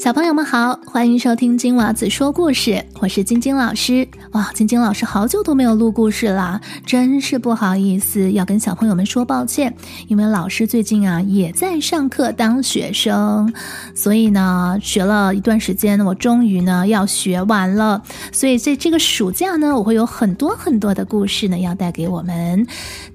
[0.00, 4.08] 小朋友们好，欢迎收听金娃子说故事，我是晶晶老师。
[4.32, 9.76] 哇，晶晶老师好久都没有录故事啦，真是不好意思，要跟小朋友们说抱歉。
[10.08, 13.52] 因为老师最近啊也在上课当学生，
[13.94, 18.02] 所以呢学了一段时间，我终于呢要学完了。
[18.32, 22.66] 所以在这个暑假呢，我会有很多很多的故事呢要带给我们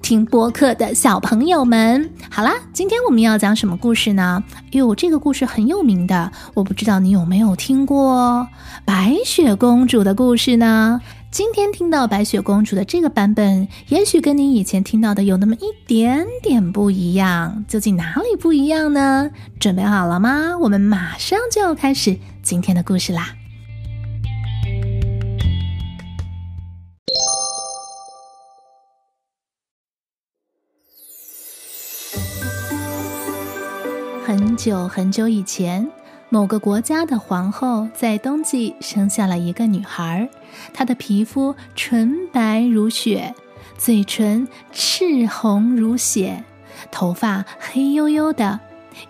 [0.02, 2.08] 听播客的小朋友们。
[2.30, 4.40] 好啦，今天我们要讲什么故事呢？
[4.70, 8.46] 哟，这个故事很有名的，我不知道你有没有听过
[8.84, 11.00] 白雪公主的故事呢？
[11.30, 17.64] 今天听到白雪公主的这个版本，也许跟你以前听到的有那么一点点不一样。
[17.66, 19.30] 究竟哪里不一样呢？
[19.58, 20.58] 准备好了吗？
[20.60, 23.34] 我们马上就要开始今天的故事啦！
[34.26, 35.88] 很久很久以前，
[36.28, 40.28] 某个国家的皇后在冬季生下了一个女孩。
[40.72, 43.34] 她的皮肤纯白如雪，
[43.78, 46.42] 嘴唇赤红如血，
[46.90, 48.58] 头发黑黝黝的，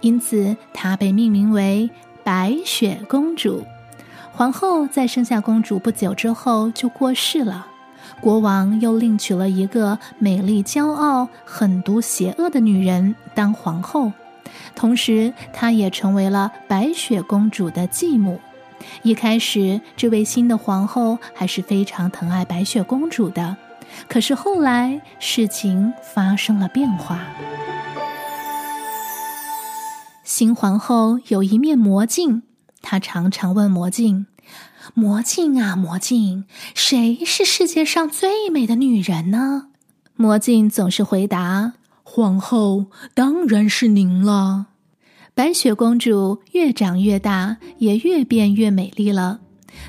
[0.01, 1.89] 因此她被命名为
[2.23, 3.65] 白雪公主。
[4.33, 7.67] 皇后在生下公主不久之后就过世了，
[8.21, 14.13] 国王又另娶了一个美丽骄傲、狠毒邪恶的女人当皇后。
[14.75, 18.41] 同时，她也成为了白雪公主的继母。
[19.03, 23.57] 一开始，这位新的皇后还是非常疼爱白雪公主的。
[24.09, 27.21] 可是后来，事情发生了变化。
[30.25, 32.43] 新皇后有一面魔镜，
[32.83, 34.27] 她常常问魔镜
[34.93, 39.69] ：“魔镜啊，魔镜，谁是世界上最美的女人呢？”
[40.17, 41.75] 魔镜总是回答。
[42.17, 44.69] 皇后当然是您了。
[45.35, 49.41] 白雪公主越长越大，也越变越美丽了。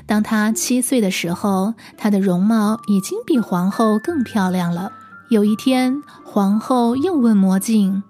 [0.04, 4.92] 当她七岁的时候，她的容貌已经比皇后更漂亮了。
[5.30, 8.02] 有一天，皇后又问魔镜：“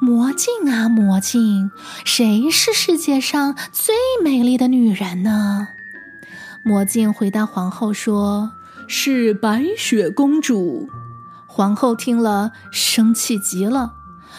[0.00, 1.72] 魔镜啊，魔镜，
[2.04, 3.92] 谁是世界上最
[4.22, 5.66] 美丽的女人呢？”
[6.64, 8.52] 魔镜回答皇后说
[8.86, 10.88] ：“是白雪公主。”
[11.58, 13.92] 皇后听了，生气极了。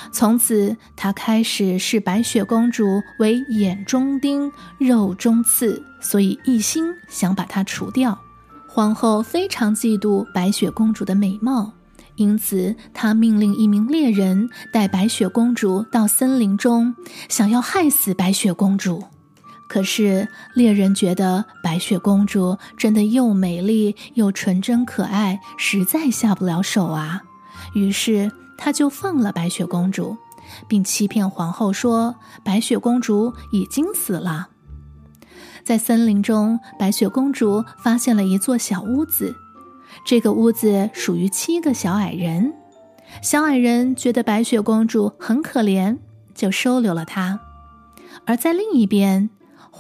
[0.10, 2.86] 从此，她开始视白雪公主
[3.20, 8.18] 为眼中钉、肉中刺，所以一心想把她除掉。
[8.70, 11.74] 皇后非常嫉妒白雪公主的美貌，
[12.16, 16.96] 因此她命令一名猎人带白雪公主到森林中，
[17.28, 19.04] 想要害死白雪公主。
[19.70, 27.22] 可是猎人觉得白雪公主真的又美丽又纯真可爱，实在下不了手啊。
[27.76, 30.18] 于是他就放了白雪公主，
[30.68, 34.50] 并欺骗皇后说白雪公主已经死了。
[35.64, 39.36] 在森林中，白雪公主发现了一座小屋子，
[40.04, 42.56] 这个屋子属于七个小矮人。
[43.22, 46.00] 小矮人觉得白雪公主很可怜，
[46.34, 47.40] 就收留了她。
[48.26, 49.30] 而在另一边，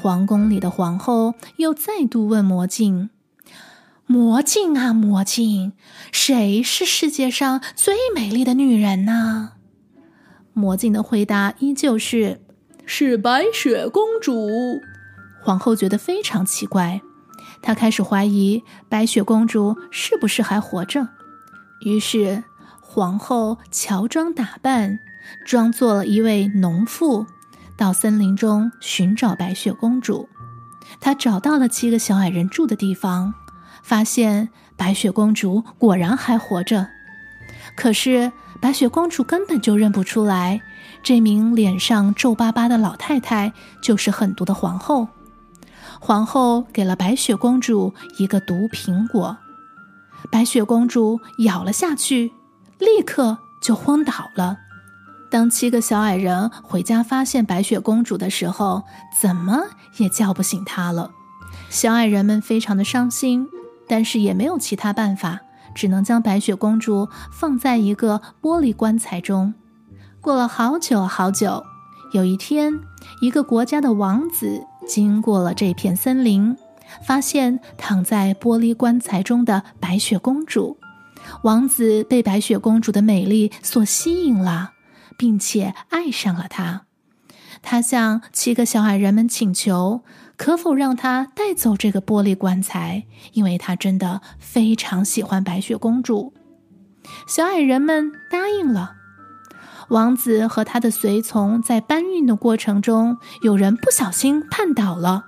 [0.01, 3.09] 皇宫里的皇后又再度问魔镜
[4.07, 5.73] ：“魔镜啊，魔镜，
[6.09, 9.55] 谁是世界上最美丽的女人呢？”
[10.55, 12.39] 魔镜的回答依旧是
[12.87, 14.47] ：“是白雪公主。”
[15.43, 17.01] 皇后觉得非常奇怪，
[17.61, 21.09] 她开始怀疑白雪公主是不是还活着。
[21.81, 22.45] 于是，
[22.79, 24.99] 皇后乔装打扮，
[25.45, 27.25] 装作了一位农妇。
[27.79, 30.27] 到森林中寻找白雪公主，
[30.99, 33.33] 他找到了七个小矮人住的地方，
[33.81, 36.85] 发现白雪公主果然还活着。
[37.77, 40.61] 可是白雪公主根本就认不出来，
[41.01, 45.07] 这名脸上皱巴巴的老太太就是狠毒的皇后。
[46.01, 49.37] 皇后给了白雪公主一个毒苹果，
[50.29, 52.33] 白雪公主咬了下去，
[52.77, 54.57] 立刻就昏倒了。
[55.31, 58.83] 当七个小矮人回家发现白雪公主的时候，
[59.21, 59.61] 怎么
[59.97, 61.11] 也叫不醒她了。
[61.69, 63.47] 小矮人们非常的伤心，
[63.87, 65.39] 但是也没有其他办法，
[65.75, 69.53] 只能将白雪公主放在一个玻璃棺材中。
[70.19, 71.63] 过了好久好久，
[72.11, 72.73] 有一天，
[73.21, 76.57] 一个国家的王子经过了这片森林，
[77.03, 80.77] 发现躺在玻璃棺材中的白雪公主。
[81.43, 84.71] 王子被白雪公主的美丽所吸引了。
[85.19, 86.83] 并且爱上了她，
[87.61, 90.01] 他向七个小矮人们请求，
[90.37, 96.33] 可否让他带走这个玻璃棺材，因为他真的非常喜欢白雪公主。
[97.27, 98.93] 小矮人们答应了。
[99.89, 105.25] 王子和他的随从在搬运的过程中，有人不小心绊倒了，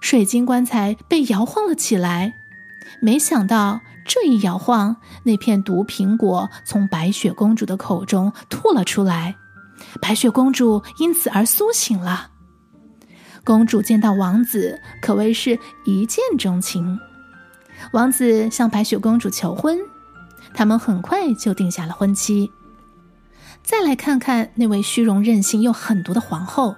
[0.00, 2.34] 水晶棺材被摇晃了起来。
[3.00, 9.36] 没想到这一摇晃，那片毒苹果从白雪公主的口中吐了出来，
[10.00, 12.30] 白雪公主因此而苏醒了。
[13.44, 16.98] 公主见到王子，可谓是一见钟情。
[17.92, 19.78] 王子向白雪公主求婚，
[20.54, 22.50] 他们很快就定下了婚期。
[23.62, 26.74] 再来看看那位虚荣、任性又狠毒的皇后，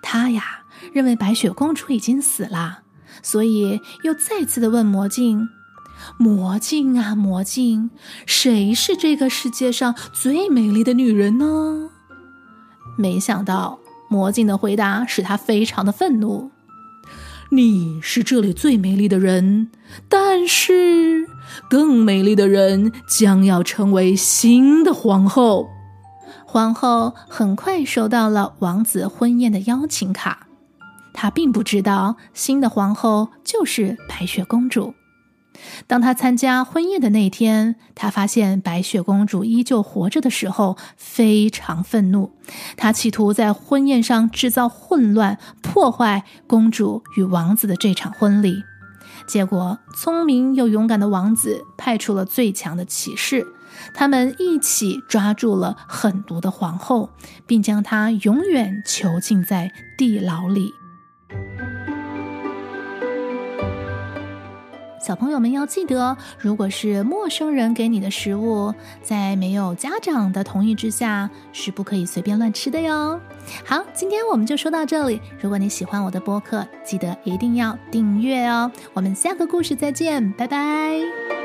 [0.00, 0.62] 她呀
[0.92, 2.82] 认为白雪公主已经死了，
[3.20, 5.48] 所以又再次的问魔镜
[6.18, 7.90] ：“魔镜啊，魔镜，
[8.26, 11.90] 谁是这个世界上最美丽的女人呢？”
[12.98, 13.78] 没想到
[14.08, 16.50] 魔镜的回答使他非常的愤怒
[17.50, 19.70] ：“你是这里最美丽的人，
[20.08, 21.26] 但是
[21.70, 25.68] 更美丽的人将要成为新的皇后。”
[26.44, 30.46] 皇后很快收到了王子婚宴的邀请卡，
[31.14, 34.92] 她并不知道新的皇后就是白雪公主。
[35.86, 42.32] 当他参加婚宴的那天，他发现白雪公主依旧活着的时候，非常愤怒。
[42.76, 48.62] 他企图在婚宴上制造混乱，破坏公主与王子的这场婚礼。
[49.26, 53.46] 结果，聪明又勇敢的王子派出了最强的骑士。
[53.94, 57.08] 他们一起抓住了狠毒的皇后，
[57.46, 60.74] 并将她永远囚禁在地牢里。
[65.02, 68.72] 小朋友们要记得，如果是陌生人给你的食物，
[69.02, 73.20] 在没有家长的同意之下，是不可以随便乱吃的哟。
[73.64, 75.20] 好，今天我们就说到这里。
[75.40, 78.70] 如果你喜欢我的播客，记得一定要订阅哦。
[78.92, 81.41] 我们下个故事再见，拜拜。